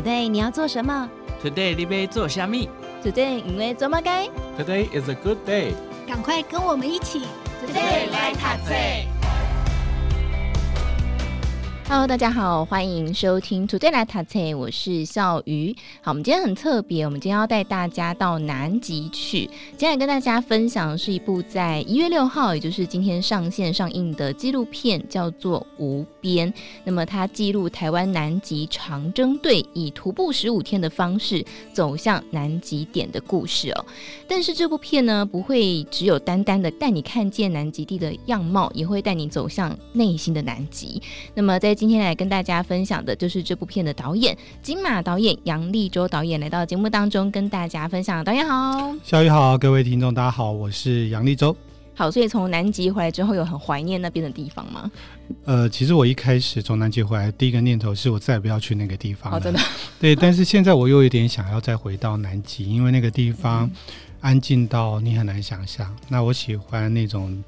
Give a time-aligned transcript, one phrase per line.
[0.00, 1.10] Today 你要做什么
[1.44, 2.70] ？Today 你要做虾米
[3.04, 4.26] ？Today 因为做么该
[4.58, 5.74] ？Today is a good day。
[6.08, 7.20] 赶快跟我们一起
[7.62, 8.74] ，Today 来读册。
[11.86, 15.76] Hello，大家好，欢迎收听 Today 来读册，我是笑鱼。
[16.00, 19.40] 好，我们今天很特别，我们今天要带大家到南极去。
[19.76, 26.52] 今天来跟大家分享的是一部在一月六号，也就是今天上线上映的纪录片，叫做《无边》。
[26.84, 33.84] 那么它记录台湾南极长征队以徒步十五天的方式走向南极点的故事哦。
[34.28, 41.00] 但是这部片呢，不会只有单单的带你看见南极地的样貌，也会带你走向内心的南极。
[41.34, 48.22] 那么在今天来跟大家分享的就是这部片的导演金马导演杨立洲导演来到节目当中跟大家分享。
[48.24, 51.56] 导演好，小雨好，各位听众大家好，我是杨立洲。
[52.00, 54.90] 好，所以从南极回来之后，有很怀念那边的地方吗？
[55.44, 59.36] 呃，其实我一开始从南极回来，第一个念头是我再也不要去那个地方了。
[59.36, 59.60] 哦，真的？
[60.00, 63.70] 对，但是现在我又有点想要再回到南极，因为那个地方
[64.22, 65.90] 安静到你很难想象。
[65.90, 67.44] 嗯、那我喜欢那种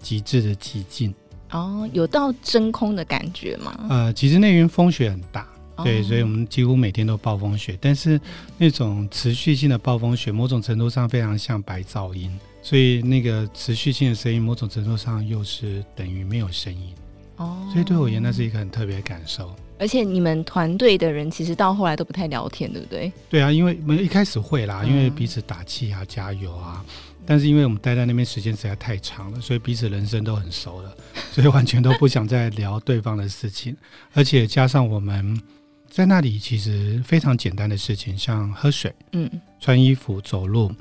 [0.00, 1.14] 极致的寂静。
[1.52, 3.86] 哦，有到真空的感觉吗？
[3.88, 5.46] 呃，其实那边风雪很大，
[5.76, 7.78] 哦、对，所以我们几乎每天都暴风雪。
[7.80, 8.20] 但是
[8.58, 16.94] 那种持续性的暴风雪，某种程度上非常像白噪音，所以那个持续性的声音，某种程度上又是等于没有声音。
[17.36, 19.54] 哦，所以对我而言，那是一个很特别的感受。
[19.78, 23.12] 而且你们团队的人其实到后来都不太聊天，对不对？
[23.28, 26.84] 对啊，因为我们一开始会啦，因为彼此打气啊，加油啊。
[27.24, 30.96] 但是因为我们待在那边时间实在太长了，所以彼此人生都很熟了，
[31.32, 33.76] 所以完全都不想再聊对方的事情。
[34.12, 35.40] 而且加上我们
[35.88, 39.28] 在那里其实非常简单的事情，像喝水、嗯，
[39.60, 40.72] 穿衣服、走路，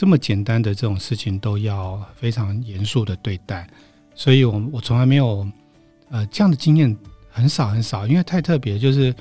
[0.00, 3.68] 这么简单的这种事情都要非常严肃的对待。
[4.14, 5.46] 所以我我从来没有
[6.08, 6.96] 呃这样的经验
[7.28, 9.14] 很少很少，因为太特别，就是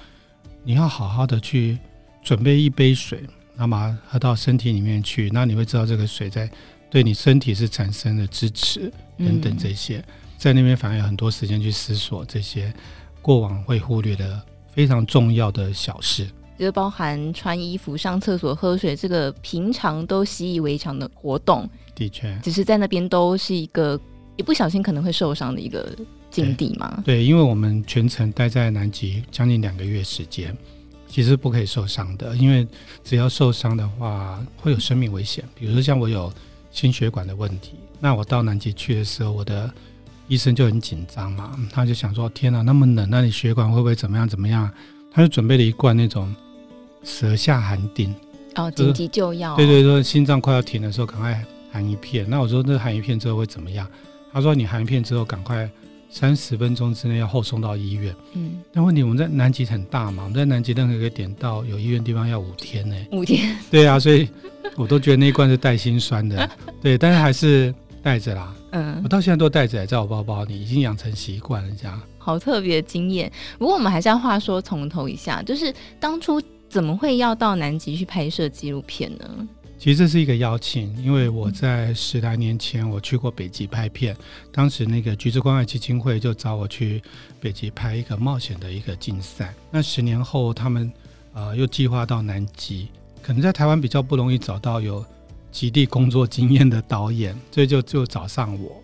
[0.64, 1.78] 你要好好的去
[2.24, 3.22] 准备一杯水。
[3.58, 6.50] 那么喝到身体里面去，那你会知道这个水在
[6.90, 10.04] 对你身体是产生的支持等等这些，嗯、
[10.38, 12.74] 在那边反而有很多时间去思索这些
[13.22, 14.42] 过往会忽略的
[14.72, 16.26] 非常重要的小事，
[16.66, 21.68] 就包含穿衣服、上厕所、喝水这个平常都习以为常的活动。
[21.96, 24.00] 的确，只是在那边都是一个
[24.36, 25.96] 一不小心可能会受伤的一个
[26.30, 27.02] 境地嘛。
[27.06, 30.56] 对，因为我们全程待在南极将近两个月时间。
[31.12, 32.68] 其实不可以受伤的，因为
[33.04, 35.44] 只要受伤的话，会有生命危险。
[35.56, 36.32] 比如说像我有
[36.70, 39.74] 心血管的问题，那我到南极去的时候，我的
[40.28, 44.72] 医生就很紧张嘛，他就想说：天哪，那么冷，那你血管会不会怎么样怎么样？
[45.12, 46.32] 他就准备了一罐那种
[47.04, 48.14] 舌下含錠
[48.56, 49.56] 哦，紧急救药。
[49.56, 52.30] 对对对，心脏快要停的时候，赶快含一片。
[52.30, 53.88] 那我说，那含一片之后会怎么样？
[54.32, 55.70] 他说，你含一片之后，赶快。
[56.12, 58.16] 三十分钟之内要后送到医院。
[58.34, 62.96] 嗯，但问题我们在南极很大嘛，我们在南极任何一个点到有医院地方要五天呢。
[63.12, 63.56] 五天。
[63.70, 64.28] 对啊，所以
[64.76, 66.50] 我都觉得那一罐是带心酸的。
[66.82, 67.72] 对，但是还是
[68.02, 68.56] 带着啦。
[68.72, 72.02] 嗯，我到现在都带着，在我包包里，已经养成习惯了这样。
[72.18, 73.32] 好特别的经验。
[73.60, 79.48] 不过我们还是要话说从头一下，就是当初怎么会要到南极去拍摄纪录片呢？
[79.78, 84.16] 其实这是一个邀请，因为我在十来年前我去过北极拍片，
[84.52, 87.02] 当时那个橘子关爱基金会就找我去
[87.40, 89.54] 北极拍一个冒险的一个竞赛。
[89.72, 90.92] 那十年后，他们
[91.34, 92.90] 呃又计划到南极，
[93.24, 95.04] 可能在台湾比较不容易找到有
[95.50, 98.84] 极地工作经验的导演，所以就就找上我，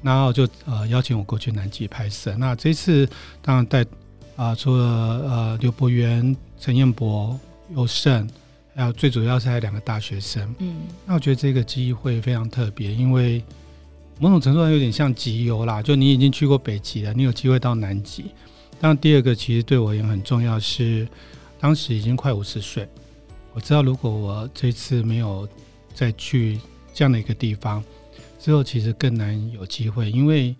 [0.00, 2.34] 然后就呃邀请我过去南极拍摄。
[2.38, 3.06] 那这次
[3.42, 3.84] 当然带
[4.40, 7.38] 啊、呃，除了呃刘博元、陈彦博、
[7.76, 8.26] 尤胜。
[8.72, 13.42] 还有最主要是还有两个大学生，嗯，那我觉得这个机会非常特别，因为
[14.18, 18.26] 某种程度上有点像集邮啦，就你已经去过北极了，你有机会到南极。
[18.80, 21.06] 当然，第二个其实对我也很重要，是
[21.58, 22.88] 当时已经快五十岁，
[23.52, 25.46] 我知道如果我这次没有
[25.92, 26.58] 再去
[26.94, 27.84] 这样的一个地方，
[28.38, 30.54] 之后其实更难有机会，因为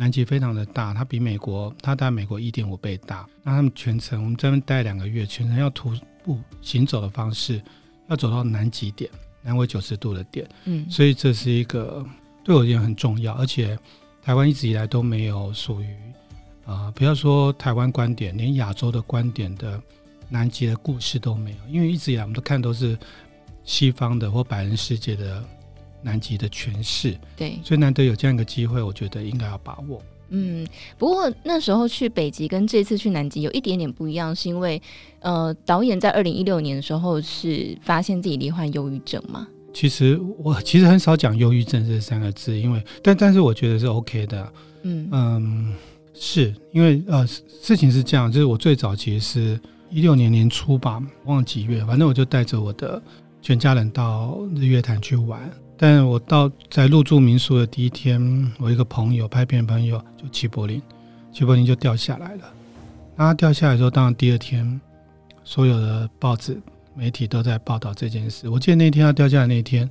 [0.00, 5.92] 南极非常的大，它比美国，它大美国一点五倍大，那他们全程我们在那边待两个月，全程要徒
[6.22, 7.60] 步行走的方式，
[8.08, 9.10] 要走到南极点，
[9.42, 12.06] 南纬九十度的点，嗯，所以这是一个
[12.44, 13.76] 对我而言很重要，而且
[14.22, 15.86] 台湾一直以来都没有属于
[16.64, 19.82] 啊、呃，不要说台湾观点，连亚洲的观点的
[20.28, 22.96] 南极的故事都没有，因为一直以来我们都看都是
[23.64, 25.42] 西方的或白人世界的
[26.02, 30.02] 南极的诠释，对，所以难得有这样一个机会，我觉得应该要把握。
[30.30, 30.66] 嗯，
[30.98, 34.80] 不过那时候去北极跟这次去南极有一点点不一样，是因为
[35.20, 39.48] 呃，导演在二零一六年的时候是发现自己罹患忧郁症嘛。
[39.72, 44.52] 其实我其实很少讲忧郁症这三个字，因为但但是我觉得是 OK 的。
[44.82, 45.74] 嗯嗯，
[46.14, 49.60] 是因为呃事情是这样，就是我最早其实是
[49.90, 53.02] 一六年年初吧，忘了几月，反正我就带着我的
[53.40, 55.50] 全家人到日月潭去玩。
[55.80, 58.20] 但我到在入住民宿的第一天，
[58.58, 60.82] 我一个朋友拍片朋友就齐柏林，
[61.32, 62.52] 齐柏林就掉下来了。
[63.14, 64.80] 那他掉下来之后，当然第二天
[65.44, 66.60] 所有的报纸
[66.94, 68.48] 媒体都在报道这件事。
[68.48, 69.88] 我记得那天他掉下来那天，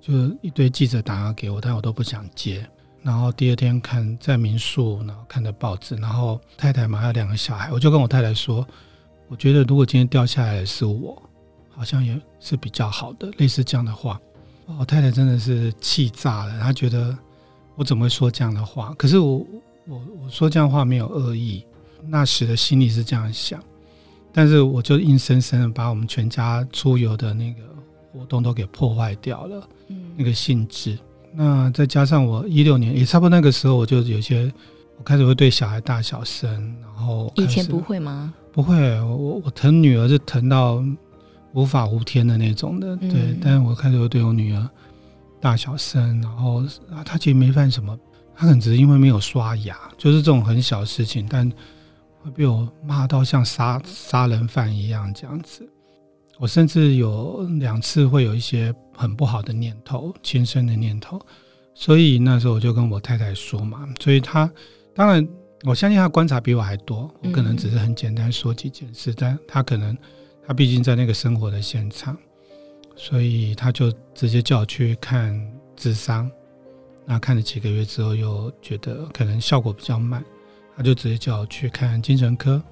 [0.00, 2.68] 就一堆记者打给我，但我都不想接。
[3.00, 8.66] 然后第二天看在民宿，然后看着报纸，然后太太嘛还有两个小孩，我就跟我太太说，
[9.28, 11.22] 我觉得如果今天掉下来的是我，
[11.70, 14.20] 好像也是比较好的，类似这样的话。
[14.78, 17.16] 我太太真的是气炸了，她觉得
[17.76, 18.94] 我怎么会说这样的话？
[18.96, 19.46] 可是我
[19.86, 21.64] 我我说这样的话没有恶意，
[22.06, 23.62] 那时的心里是这样想，
[24.32, 27.60] 但是我就硬生生的把我们全家出游的那个
[28.12, 30.98] 活动都给破坏掉了，嗯，那个性质。
[31.34, 34.52] 那再加上我一六年也差不多那个时候，我就有些
[34.98, 36.50] 我开始会对小孩大小声，
[36.80, 38.32] 然后以前不会吗？
[38.52, 40.82] 不会，我我疼女儿是疼到。
[41.54, 43.10] 无法无天的那种的，对。
[43.10, 44.68] 嗯、但是我开始会对我女儿
[45.40, 47.98] 大小声，然后啊，她其实没犯什么，
[48.34, 51.50] 她可能只是因为没有刷牙，就是这种很小的事情，但
[52.22, 55.68] 会被我骂到像杀杀人犯一样这样子。
[56.38, 61.20] 我甚至有两次会有一些很不好的念头，轻生的念头。
[61.74, 64.50] 所以那时候我就跟我太太说嘛，所以她
[64.94, 65.26] 当然
[65.64, 69.96] 我相信她观察比我还多，我可能只是很简单说几件事，嗯、但她可能。
[70.46, 72.16] 他毕竟在那个生活的现场，
[72.96, 75.40] 所以他就直接叫我去看
[75.76, 76.30] 智商。
[77.04, 80.24] 那看了几个月之后，又觉得可能效果比较慢，
[80.76, 82.62] 他就直接叫我去看精神科。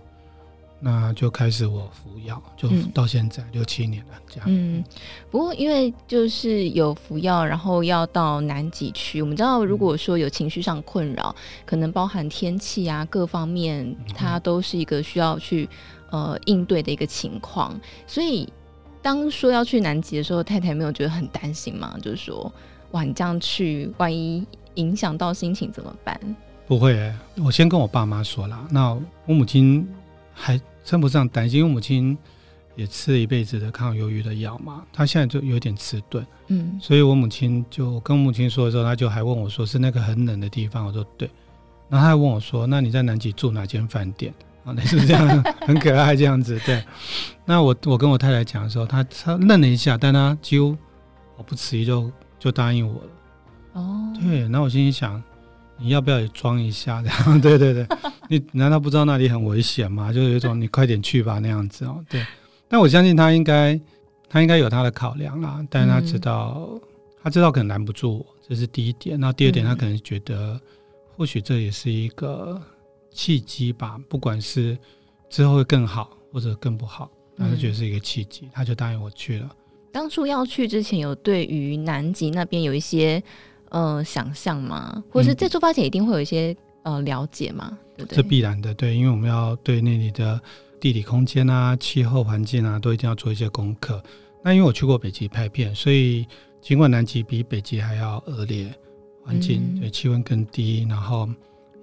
[0.83, 4.47] 那就开始我服药，就到现在六七年了这样。
[4.49, 4.83] 嗯，
[5.31, 9.21] 不过因为就是有服药，然后要到南极去。
[9.21, 15.69] 我们知道，如果说有情绪上困扰，可能包含天气啊各方面，它都是一个需要去。
[16.11, 18.49] 呃，应对的一个情况，所以
[19.01, 21.97] 当说要去南极的时候，太太没有觉得很担心吗？
[22.03, 22.53] 就是说，
[22.91, 26.21] 哇，你这样去，万一影响到心情怎么办？
[26.67, 27.15] 不会、欸，
[27.45, 28.67] 我先跟我爸妈说了。
[28.71, 28.91] 那
[29.27, 29.89] 我母亲
[30.33, 32.17] 还称不上担心，因为母亲
[32.77, 36.27] 也吃了一辈子的抗忧郁的药嘛，她现在就有点迟钝。
[36.49, 41.31] 嗯，所以我母亲就跟母亲说的时候，她就还问我说：“是那个很冷的地方？”我说：“对。”
[41.89, 44.35] 然后她还问我说：“那你在南极住哪间饭店？”
[44.65, 46.61] 啊，那是这样， 很可爱这样子。
[46.67, 46.85] 对，
[47.47, 50.77] 那我我跟我太太讲的时候，她她愣了一下，但她几乎
[51.37, 53.11] 毫不迟疑就就答应我了。
[53.73, 55.23] 哦，对，那我心里想，
[55.79, 57.03] 你要不要也装一下？
[57.03, 57.87] 这样， 对对对，
[58.29, 60.13] 你难道不知道那里很危险吗？
[60.13, 62.05] 就有一种你快点去吧那样子哦。
[62.09, 62.27] 对，
[62.69, 63.81] 但我相信他应该
[64.29, 66.81] 他应该有他的考量啦，但是他知道、嗯、
[67.23, 69.19] 他知道可能拦不住我，这是第一点。
[69.19, 70.61] 那第二点，他可能觉得
[71.17, 72.61] 或许这也是一个。
[73.13, 74.79] 契机吧，不管是
[75.29, 79.51] 之后会更好或者更不好，他就觉得是一个契机，嗯、他就答应我去了。
[79.93, 83.23] 当初要去之前，有对于南极那边有一些
[83.71, 85.03] 呃想象吗？
[85.11, 87.77] 或者是在出发前一定会有一些呃了解吗？
[87.97, 88.17] 对不对？
[88.17, 90.41] 这必然的，对，因为我们要对那里的
[90.79, 94.01] 地理空间啊、气候环境啊，都一定要做一些功课。
[94.45, 96.25] 那因为我去过北极拍片，所以
[96.61, 98.73] 尽管南极比北极还要恶劣，
[99.25, 101.29] 环境对气温更低，然后。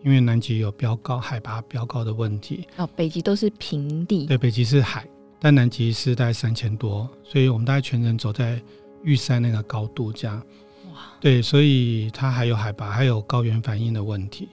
[0.08, 4.26] 因为南极有标高、海拔标高的问题哦，北极都是平地。
[4.26, 5.06] 对，北极是海，
[5.38, 8.58] 但南极是大概三千多，所以我们大概全程走在
[9.04, 10.42] 玉山那个高度这样。
[10.86, 14.48] 哇，对，所以它还有海拔，还有高原反应的问题。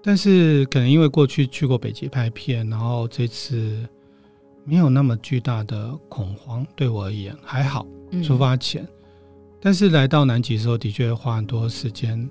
[0.00, 3.84] 但是可能因为过去去过北极拍片，然后这次
[4.64, 7.84] 没有那么巨大的恐慌，对我而言还好。
[8.22, 8.88] 出发前，嗯、
[9.60, 12.30] 但是来到南极的时候，的确花很多时间。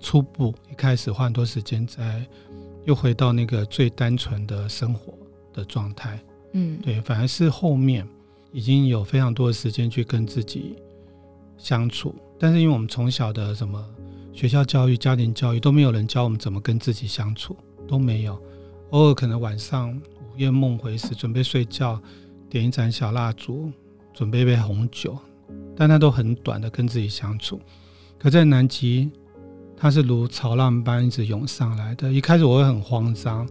[0.00, 2.26] 初步一开始花很多时间在，
[2.84, 5.12] 又回到那个最单纯的生活
[5.52, 6.18] 的状态。
[6.54, 8.08] 嗯，对，反而是后面
[8.50, 10.74] 已经有非常多的时间去跟自己
[11.58, 12.14] 相处。
[12.38, 13.84] 但是因为我们从小的什么
[14.32, 17.54] 学校教育、家庭教育都没有人教我们怎么跟自己相处，
[17.86, 18.40] 都没有。
[18.90, 22.00] 偶尔可能晚上午夜梦回时，准备睡觉，
[22.48, 23.70] 点一盏小蜡烛，
[24.14, 25.16] 准备一杯红酒，
[25.76, 27.60] 但那都很短的跟自己相处。
[28.18, 29.10] 可在南极。
[29.80, 32.12] 它是如潮浪般一直涌上来的。
[32.12, 33.48] 一开始我会很慌张，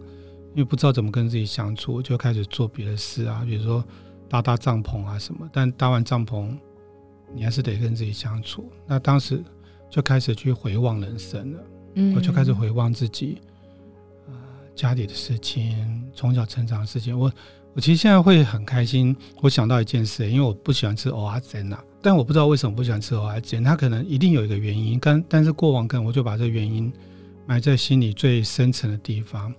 [0.51, 3.83] 因为不知道怎么跟自己相处，我就开始做别的事啊，比如说
[4.29, 5.49] 搭搭帐篷啊什么。
[5.51, 6.55] 但搭完帐篷，
[7.33, 8.71] 你还是得跟自己相处。
[8.85, 9.43] 那当时
[9.89, 11.63] 就开始去回望人生了，
[11.95, 13.41] 嗯，我就开始回望自己，
[14.27, 14.33] 呃，
[14.75, 17.17] 家里的事情，从小成长的事情。
[17.17, 17.33] 我
[17.79, 21.79] 我其实现在会很开心，我想到一件事，因为我不喜欢吃蚵仔煎呐。
[22.01, 24.99] 但我不知道为什么不喜欢吃蚵仔煎，他可能一定有一个原因。
[25.01, 26.91] 但但是过往可能我就把这个原因
[27.47, 29.53] 埋在心里最深层的地方。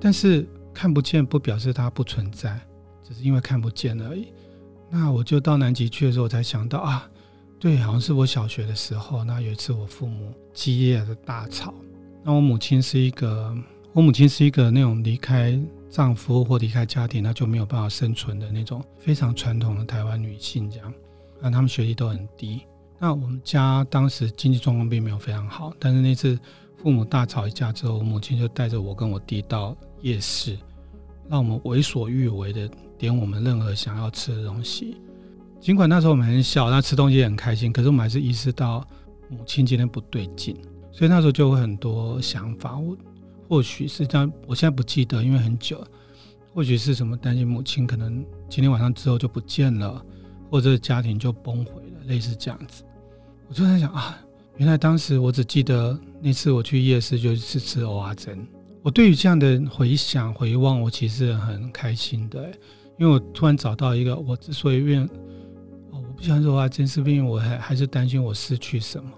[0.00, 0.44] 但是
[0.74, 2.58] 看不见不表示它不存在，
[3.08, 4.32] 只是因为看不见而已。
[4.90, 7.08] 那我就到南极去的时候，我才想到啊，
[7.60, 11.72] 对，好像是我小学的时候，那有一次我父母激烈的大吵。
[12.24, 13.56] 那我母亲是一个，
[13.92, 15.56] 我母亲是一个那种离开
[15.94, 20.92] 丈夫或离开家庭，那就没有办法生存的那种非常传统的台湾女性，这样。
[21.40, 22.62] 那他们学历都很低。
[22.98, 26.36] 那我们家当时经济状况并没有非常好，但是那次
[26.82, 30.58] 父母大吵一架之后，母亲就带着我跟我弟到夜市，
[31.28, 34.96] 让我们为所欲为的点我们任何想要吃的东西。
[35.60, 38.84] 尽管那时候我们很小，那吃东西也很开心，可是我们还是意识到
[39.28, 40.56] 母亲今天不对劲，
[40.90, 42.76] 所以那时候就会很多想法。
[42.76, 42.96] 我。
[43.48, 45.84] 或许是这样，我现在不记得，因为很久。
[46.52, 50.00] 或许是什么担心母亲可能今天晚上之后就不见了，
[50.48, 52.84] 或者家庭就崩毁了，类似这样子。
[53.48, 54.16] 我就在想啊，
[54.56, 58.46] 原来当时我只记得那次我去夜市就是吃蚵仔煎。
[58.82, 62.46] 我对于这样的回想回望，我其实很开心的，
[62.98, 65.08] 因为我突然找到一个，我之所以愿，
[65.90, 69.10] 我不喜欢蚵仔煎，是因为我还还是担心我失去什么。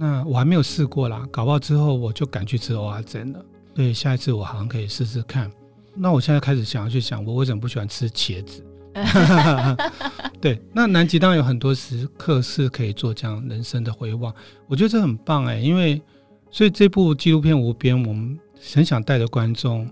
[0.00, 3.44] 那我还没有试过啦，搞不好之后我就敢去吃蚵仔煎了。
[3.74, 5.50] 对，下一次我好像可以试试看。
[5.96, 8.64] 那我现在开始想要去想，我为什么不喜欢吃茄子？
[10.40, 14.32] 对，那南极当然有很多时刻是可以做这样人生的回望，
[14.68, 15.60] 我觉得这很棒哎、欸。
[15.60, 16.00] 因为
[16.48, 18.38] 所以这部纪录片《无边》，我们
[18.72, 19.88] 很想带着观众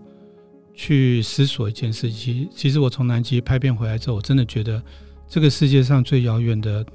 [0.73, 2.49] 去思索一件事情。
[2.55, 4.81] 其实我从南极拍片回来之后，我真的觉得
[5.29, 6.87] 这个世界上最遥远的。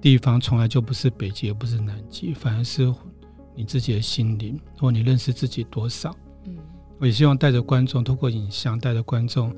[0.00, 2.92] 地方从来就不是北极，也不是南极，反而是
[3.54, 6.14] 你自己的心灵，或你认识自己多少。
[6.44, 6.56] 嗯，
[6.98, 9.54] 我也希望带着观众，透过影像带着观众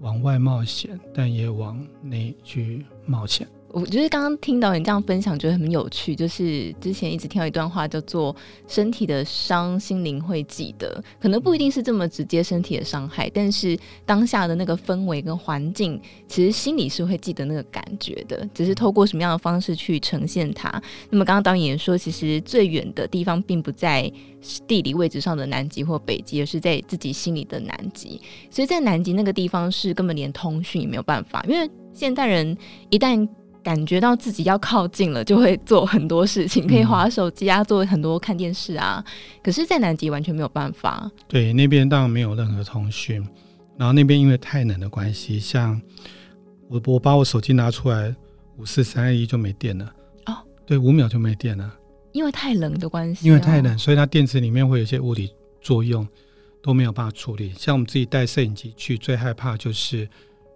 [0.00, 3.46] 往外冒险，但也往内去冒险。
[3.72, 6.14] 我觉得刚刚听到你这样分享，觉得很有趣。
[6.14, 8.34] 就是之前一直听到一段话，叫做
[8.66, 11.02] “身体的伤，心灵会记得”。
[11.20, 18.44] 可能不一定是这么直接身体的伤害，但是当下的那个氛围跟环境，其实心里是会记得那个感觉的。
[18.52, 20.70] 只是透过什么样的方式去呈现它。
[21.08, 24.10] 那么刚刚导演也说，其实最远的地方并不在
[24.66, 28.20] 地理位置上的南极或北极，而是在自己心里的南极。
[28.50, 32.56] 所以在南极那个地方，是根本连通讯也没有办法，因为现代人
[32.88, 33.28] 一旦
[33.62, 39.04] 感觉到自己要靠近了，就会做很多事情， 可以划手机啊，做很多看电视啊。
[39.42, 41.10] 可是，在南极完全没有办法。
[41.28, 43.26] 对，那边当然没有任何通讯。
[43.76, 45.80] 然后那边因为太冷的关系，像
[46.68, 48.14] 我我把我手机拿出来，
[48.56, 49.92] 五四三二一就没电了。
[50.26, 50.36] 哦，
[50.66, 51.72] 对，五秒就没电了。
[52.12, 53.26] 因为太冷的关系。
[53.26, 56.06] 因为太冷，所以它电池里面会有一些物理作用，
[56.62, 57.52] 都没有办法处理。
[57.56, 60.08] 像我们自己带摄影机去，最害怕就是。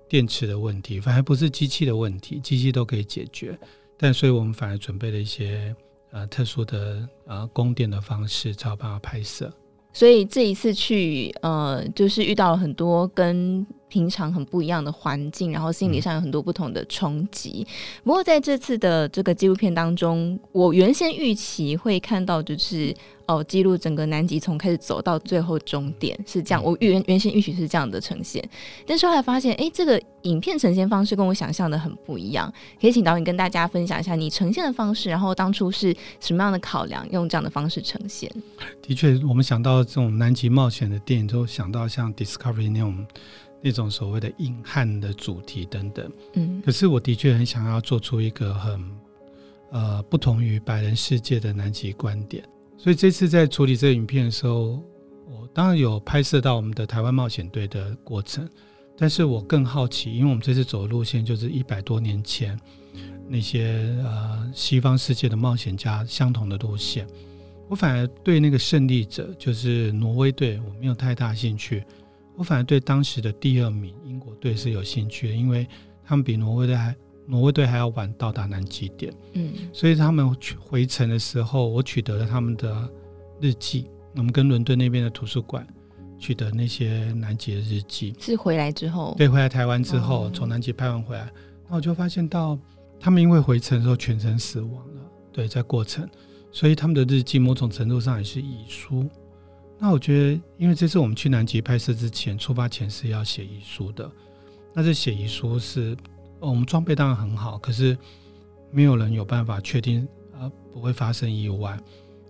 [0.08, 3.58] 电池的问题，反而不是机器的问题，机器都可以解决。
[3.96, 5.74] 但所以我们反而准备了一些
[6.10, 9.52] 呃特殊的呃供电的方式，才有办法拍摄。
[9.92, 13.66] 所以这一次去呃，就是遇到了很多跟。
[13.94, 17.64] 平常很不一样的环境，然后心理上有很多不同的冲击。
[17.64, 22.92] 嗯、不过在这次的这个纪录片当中，我原先预期会看到就是
[23.26, 26.60] 哦，记录整个南极从开始走到最后终点是这样。
[26.60, 28.42] 我原原先预期是这样的呈现，
[28.84, 32.52] 但是后来发现，哎，这个影片呈现方式跟我想象的很不一样。
[32.80, 38.28] 可以请导演跟大家分享一下你呈现的方式，然后当初是什么样的考量，用这样的方式呈现？
[38.82, 43.06] 的确，我们想到这种南极冒险的电影，都想到像 Discovery 那种。
[43.66, 48.90] 那种所谓的硬汉的主题等等，嗯，可是我的确很想要做出一个很
[49.70, 52.44] 呃不同于白人世界的南极观点，
[52.76, 54.82] 所以这次在处理这个影片的时候，
[55.26, 58.46] 我当然有拍摄到我们的台湾冒险队的过程，
[58.98, 62.60] 但是我更好奇，因为我们这次走的路线就是一百多年前
[63.26, 67.06] 那些呃西方世界的冒险家相同的路线，
[67.70, 71.82] 我反而对那个胜利者就是挪威队我没有太大兴趣。
[72.36, 75.66] 我反而对当时的第二名英国队是有兴趣的，因为
[76.04, 79.12] 他们比挪威队还挪威队还要晚到达南极点。
[79.32, 82.88] 嗯，所以他们回程的时候，我取得了他们的
[83.40, 83.88] 日记。
[84.16, 85.66] 我们跟伦敦那边的图书馆
[86.18, 88.14] 取得那些南极的日记。
[88.20, 89.14] 是回来之后？
[89.18, 91.32] 对，回来台湾之后，从南极拍完回来，
[91.68, 92.58] 那我就发现到
[93.00, 95.02] 他们因为回程的时候全程死亡了。
[95.32, 96.08] 对，在过程，
[96.52, 99.08] 所以他们的日记某种程度上也是遗书。
[99.84, 104.10] 那我觉得，因为这次我们去南极拍摄之前，出发前是要写遗书的。
[104.72, 105.94] 那这写遗书是，
[106.40, 107.94] 我们装备当然很好，可是
[108.72, 111.78] 没有人有办法确定啊不会发生意外，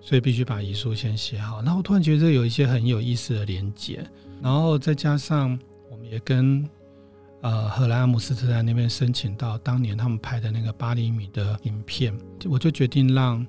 [0.03, 1.63] 所以必须把遗书先写好。
[1.63, 4.05] 那我突然觉得有一些很有意思的连接，
[4.43, 5.57] 然后再加上
[5.89, 6.69] 我们也跟
[7.43, 12.13] 呃荷兰阿姆斯特丹那边申请到当年他们拍的那个八厘米的影片，
[12.51, 13.47] 我就决定让。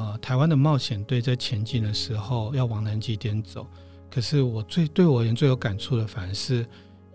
[0.00, 3.66] 呃，台湾的冒险队在前进的时候要往南极点走，
[4.10, 6.66] 可是我最对我而言最有感触的，反而是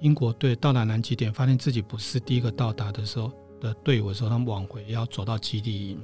[0.01, 6.00] 英国队到达南极点，发现自己不是第一个到达的时候的队伍的时候，他们往回要走到基地营。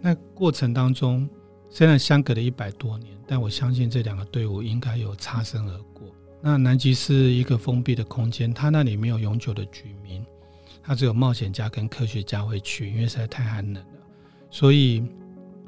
[0.00, 1.28] 那过程当中，
[1.68, 6.06] 虽然相隔了一百多年，但我相信这两个队伍应该有擦身而过。
[6.40, 10.24] 那南极是一个封闭的空间，它那里没有永久的居民，
[10.84, 14.00] 它只有冒险家跟科学家会去，因为实在太寒冷了。
[14.50, 15.02] 所以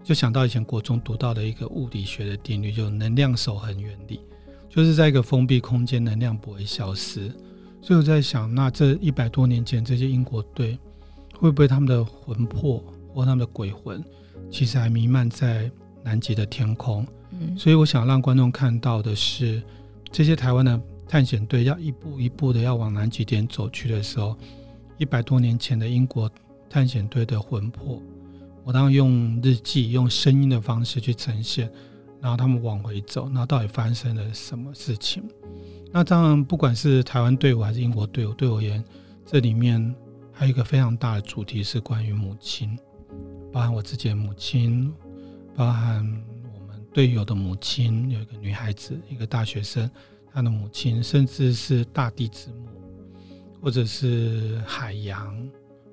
[0.05, 4.21] 就想到以前国中读到的一个物理学的定律，就能量守恒原理，
[4.69, 7.33] 就是在一个封闭空间，能量不会消失。
[7.81, 10.79] 所以我在想，那这一百多年前这些英国队，
[11.39, 14.05] 会不会他们的魂魄或他们的鬼魂，
[14.51, 15.71] 其实还弥漫在
[16.03, 17.07] 南极的天空？
[17.31, 19.63] 嗯，所以我想让观众看到的是，
[20.13, 24.37] 这些台湾的探险队要一步一步的要往南极点走去的时候，
[24.99, 26.31] 一百多年前的英国
[26.69, 28.03] 探险队的魂魄，
[28.65, 31.71] 我当用日记、用声音的方式去呈现，
[32.21, 35.23] 然后他们往回走，那到底发生了什么事情？
[35.93, 38.83] 那当然，不管是台湾队伍还是英国队伍，对我而言，
[39.27, 39.95] 这里面
[40.33, 42.77] 还有一个非常大的主题是关于母亲，
[43.53, 44.93] 包含我自己的母亲，
[45.55, 45.99] 包含
[46.53, 49.89] 我们队友的母亲，有一个女孩子，一个大学生，
[50.33, 52.67] 她的母亲，甚至是大地之母，
[53.61, 55.49] 或者是海洋，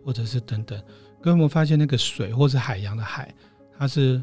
[0.06, 0.82] 或者是等等。
[1.22, 3.34] 跟我们发现那个水，或是海洋的海，
[3.78, 4.22] 它是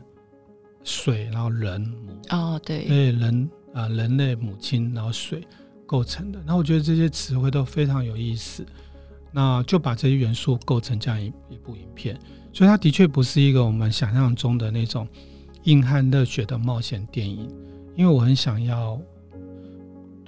[0.82, 5.46] 水，然后人母哦，对，对人啊、呃，人类母亲，然后水。
[5.90, 8.62] 构成的，那我觉得这些词汇都非常有意思，
[9.32, 12.14] 那就把这些元素构成这样一一部影片，
[12.52, 15.08] 所以它的确不是一个我们想象中的那种
[15.62, 17.50] 硬汉热血的冒险电影，
[17.96, 19.00] 因为我很想要，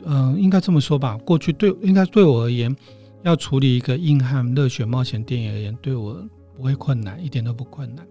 [0.07, 2.75] 嗯、呃，应该这么说吧，过去对应该对我而言，
[3.23, 6.27] 要处理一个硬汉热血冒险电影而言，对我
[6.61, 8.07] 不会困难，一点都不困难，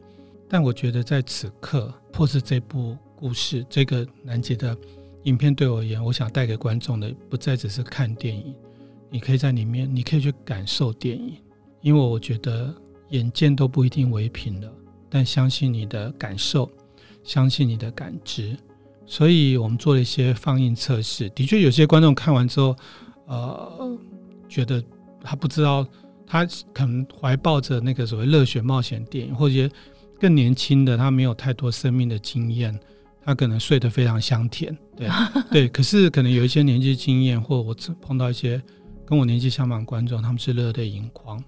[0.50, 4.76] 但我觉得在此刻，或是这部故事，这个南极的。
[5.26, 8.56] 影片对我而言，我想带给观众的不再只是看电影，
[9.12, 11.36] 你可以在里面，你可以去感受电影，
[11.82, 12.74] 因为我觉得
[13.10, 14.74] 眼见都不一定为凭的，
[15.10, 16.72] 但相信你的感受，
[17.24, 18.58] 相信你的感知，
[19.06, 21.30] 所以我们做了一些放映测试。
[21.32, 22.76] 的确，有些观众看完之后，
[23.28, 23.98] 呃，
[24.48, 24.84] 觉得
[25.22, 25.86] 他不知道，
[26.30, 29.68] 他可能怀抱着那个所谓热血冒险电影，或者
[30.20, 32.80] 更年轻的，他没有太多生命的经验。
[33.22, 35.08] 他可能睡得非常香甜，对
[35.52, 38.60] 对，可是可能有一些年纪经验，或我碰到一些
[39.06, 41.44] 跟我年纪相仿观众，他们是热泪盈眶，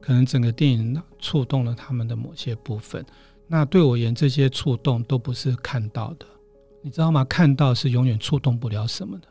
[0.00, 3.04] 可能整个电影触动了他们的某些部分。
[3.46, 6.26] 那对我而言，这些触动都不是看到的，
[6.82, 7.22] 你知道吗？
[7.24, 9.28] 看到是永远触动不了什么的，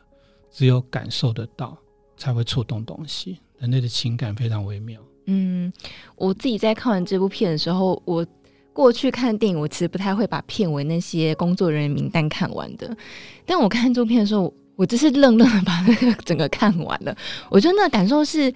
[0.50, 1.76] 只有感受得到
[2.16, 3.40] 才会触动东西。
[3.60, 5.00] 人类的情感非常微妙。
[5.26, 5.72] 嗯，
[6.16, 8.26] 我自己在看完这部片的时候，我。
[8.72, 12.96] 过去看电影，我其实不太会把片尾那些工作人员名单看完的。
[13.44, 17.14] 但我看这部片的时候，我只是愣愣的把那个整个看完了。
[17.50, 18.50] 我觉得那个感受是，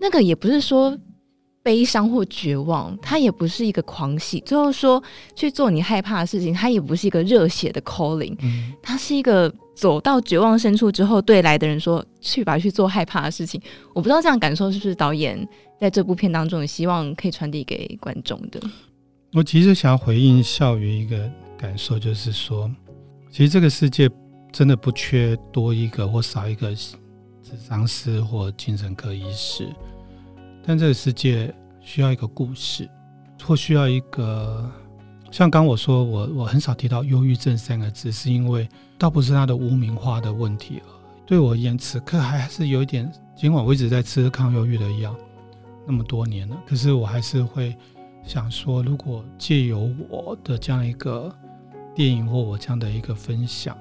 [0.00, 0.98] 那个也不是说
[1.68, 4.40] 悲伤或绝望，它也不是一个狂喜。
[4.40, 5.02] 最后说
[5.36, 8.34] 去做你害怕的事情，它也不是一个热血的 calling，
[8.82, 13.60] 它是一个走到绝望深处之后，对来的人说去吧，去做害怕的事情。
[13.92, 15.46] 我不知道这样感受是不是导演
[15.78, 18.58] 在这部片当中也希望可以传递给观众的。
[19.34, 22.70] 我其实想要回应笑瑜一个感受，就是说，
[23.30, 24.08] 其实这个世界
[24.50, 26.96] 真的不缺多一个或少一个智
[27.68, 29.68] 商师或精神科医师，
[30.68, 31.50] 但这个世界
[31.80, 32.86] 需要一个故事，
[33.42, 34.70] 或需要一个
[35.30, 40.84] 像刚我说，我我很少提到忧郁症三个字，是因为倒不是他的污名化的问题了。
[41.24, 45.16] 对我而言，此刻还是有一点，尽管我一直在吃抗忧郁的药
[45.86, 47.74] 那么多年了，可是我还是会。
[48.24, 51.34] 想说，如果借由我的这样一个
[51.94, 53.74] 电影或我这样的一个分享，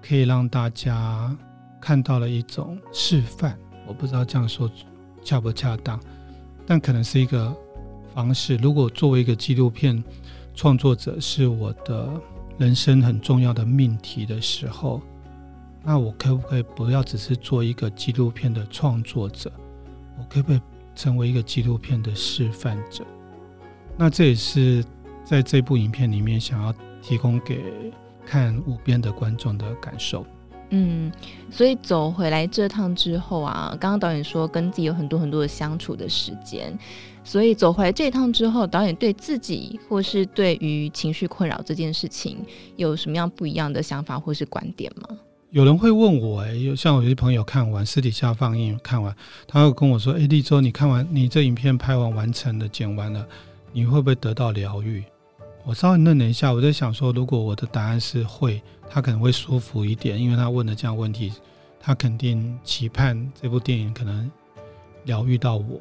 [0.00, 1.36] 可以让大家
[1.78, 4.70] 看到了一种示范，我不知道这样说
[5.22, 6.00] 恰不恰当，
[6.66, 7.54] 但可能是一个
[8.14, 8.56] 方式。
[8.56, 10.02] 如果作为一个纪录片
[10.54, 12.08] 创作者是我的
[12.58, 15.00] 人生很重要的命题的时候，
[15.82, 19.50] 那我可不可以不要只是做一个纪录片的创作者？
[20.18, 20.60] 我可不可以
[20.94, 23.04] 成为一个纪录片的示范者？
[23.96, 24.84] 那这也是
[25.24, 27.92] 在这部影片里面想要提供给
[28.24, 30.24] 看五边的观众的感受。
[30.74, 31.12] 嗯，
[31.50, 36.76] 所以走回来这趟之后啊，刚刚导演说跟自己有很多很多的相处的时间，
[37.22, 42.38] 所以走回来这一趟之后，导演对自己或是对于情绪困扰这件事情
[42.76, 45.16] 有什么样不一样的想法或是观点吗？
[45.50, 49.14] 有人会问我、欸，哎，有像我有些朋友看完私底下放映看完，
[49.46, 53.26] 他会跟我说：“哎，立州，你看完你这影片拍完完成了，剪完了。”
[53.74, 55.02] 你会不会得到疗愈？
[55.64, 61.32] 我稍微愣了一下，我在想说，如果我的答案是会，他可能会舒服一点，因为他问了这样问题，
[61.80, 64.30] 他肯定期盼这部电影可能
[65.04, 65.80] 疗愈到我。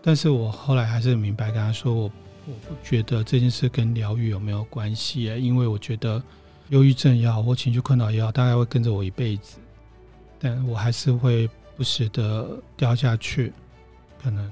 [0.00, 2.02] 但是我后来还是明白跟他说，我
[2.46, 6.22] 我不觉得这件事跟疗愈有没有关系，因为我觉得
[6.68, 9.58] 忧郁症也好或情绪困扰也好，大概会跟着我一辈子，
[10.38, 13.52] 但我还是会不时的掉下去。
[14.22, 14.48] 可能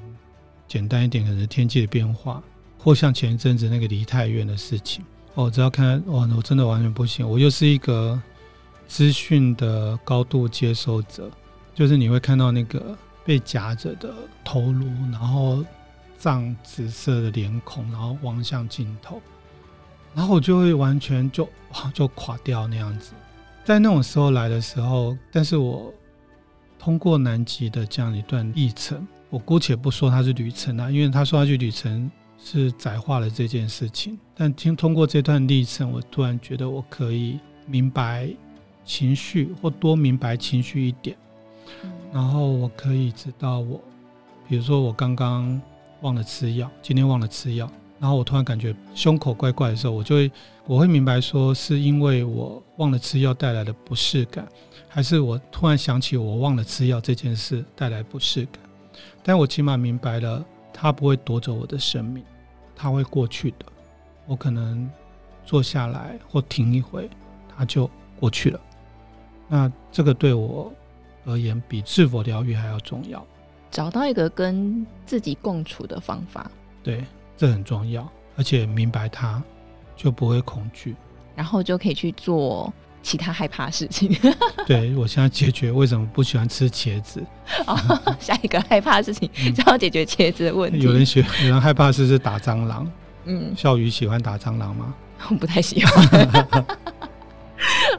[0.67, 2.43] 简单一点，可能是天气的变化，
[2.79, 5.05] 或像前一阵子那个梨泰院的事情。
[5.35, 7.29] 哦，只要看哇，我真的完全不行。
[7.29, 8.21] 我又是一个
[8.87, 11.31] 资讯的高度接收者，
[11.75, 14.13] 就是你会看到那个被夹着的
[14.45, 15.65] 头颅，然后
[16.19, 19.21] 藏紫色的脸孔，然后望向镜头，
[20.15, 23.13] 然后我就会完全就哇就垮掉那样子。
[23.65, 25.93] 在那种时候来的时候，但是我
[26.79, 29.07] 通过南极的这样一段历程。
[29.31, 32.11] 我姑且不说它是旅程啊，因为他说他去旅程
[32.43, 34.19] 是窄化了这件事情。
[34.35, 38.29] 但听通过这段历程，我突然觉得我可以明白
[38.85, 41.17] 情绪，或多明白情绪一点。
[42.13, 43.81] 然后我可以知道我，
[44.49, 45.61] 比如说我刚刚
[46.01, 47.71] 忘了吃药，今天忘了吃药，
[48.01, 50.33] 然后我突然感觉胸口怪怪的时候，我就会
[50.67, 54.49] 我会明白说，是因为我忘了吃药带来的不适感，
[54.89, 58.63] 还是我突然想起我忘了吃药这件事带来不适感。
[59.23, 60.43] 但我起码明白了，
[60.81, 62.25] 他不会夺走我的生命，
[62.77, 63.67] 他会过去的。
[64.27, 64.89] 我可能
[65.45, 67.11] 坐下来或停一会，
[67.57, 68.61] 他就过去了。
[69.49, 70.73] 那这个对我
[71.25, 73.27] 而言，比是否疗愈还要重要。
[73.73, 76.49] 找到一个跟自己共处的方法，
[76.85, 77.05] 对，
[77.37, 78.09] 这很重要。
[78.37, 79.43] 而且明白他，
[79.97, 80.95] 就不会恐惧，
[81.35, 82.73] 然后就可以去做。
[83.03, 84.15] 其他害怕的事情，
[84.67, 87.25] 对，我现在解决为什么不喜欢吃茄子。
[87.67, 87.77] 哦，
[88.21, 90.79] 下一个害怕的事情就要解决茄子的问题。
[90.79, 92.91] 嗯、有人学，有人害怕是是打蟑螂。
[93.25, 94.95] 嗯，笑鱼喜欢打蟑螂吗？
[95.31, 96.67] 我不太喜欢。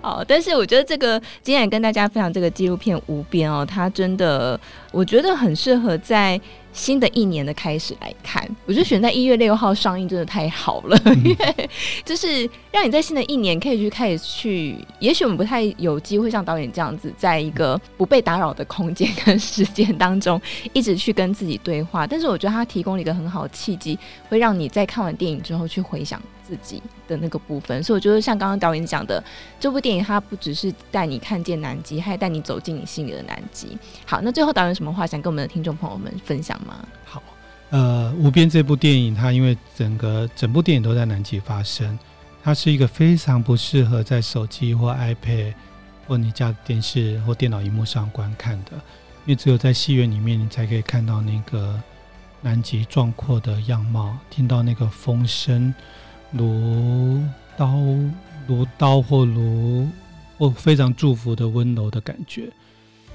[0.02, 4.58] 好，但是我觉得这个今天也跟大家分享这个纪录片《无边》哦，它真的
[4.92, 6.40] 我觉得很适合在
[6.72, 8.44] 新的一年的开始来看。
[8.66, 11.70] 我觉得选在一月六号上映真的太好了，嗯、 因为
[12.06, 20.42] 就是让你在新的一年可以去开始去，也许我们不太有机会像导演这样子，在一个不被打扰的空间跟时间当中，
[20.74, 22.06] 一直去跟自己对话。
[22.06, 23.98] 但是我觉得它提供了一个很好的契机，
[24.30, 29.24] 会让你在看完电影之后去回想自己的那个部分，所以我觉得像刚刚导演讲的，
[29.60, 33.78] 这部电影它不只是带你看见南极，还带你走进你心里的南极。
[34.06, 36.86] 好，那最后导演有什么话想跟我们的听众朋友们分享吗？
[37.06, 37.22] 好，
[37.70, 41.98] 呃，无边这部电影，它因为整个整部电影都在南极发生，
[42.44, 45.54] 它是一个非常不适合在手机或 iPad
[46.08, 48.72] 或你家电视或电脑荧幕上观看的，
[49.26, 51.80] 因为只有在戏院里面，你才可以看到那个
[52.42, 55.74] 南极壮阔的样貌，听到那个风声。
[56.32, 57.24] 如
[57.58, 57.76] 刀，
[58.48, 59.90] 如刀或如
[60.38, 62.50] 或非常祝福的温柔的感觉。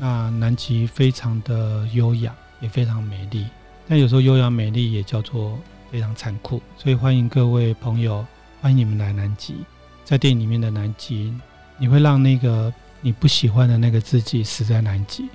[0.01, 3.47] 那南极非常的优雅，也非常美丽。
[3.87, 5.57] 但有时候优雅美丽也叫做
[5.93, 6.61] 非常残酷。
[6.77, 8.27] 所以欢迎各位朋友，
[8.61, 9.55] 欢迎你们来南极。
[10.03, 11.33] 在电影里面的南极，
[11.79, 15.29] 你会让那个你不喜欢的那个自己死在南极，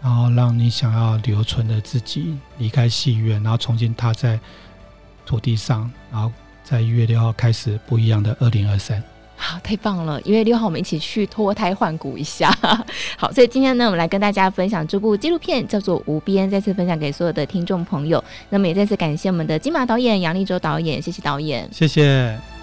[0.00, 4.38] 然后让你想要留存的自己离开戏院，然后重新踏在
[5.26, 6.30] 土地上，然后。
[6.62, 9.02] 在一月六号开始不一样的二零二三，
[9.42, 10.20] 好，太棒了！
[10.20, 12.54] 一月六号我们一起去脱胎换骨一下。
[13.16, 18.22] 好，所以今天呢，我们来跟大家分享这部纪录片，叫做《无边》，再次分享给所有的听众朋友。
[18.50, 22.59] 那么也再次感谢我们的金马导演杨立州导演，谢谢导演，谢谢。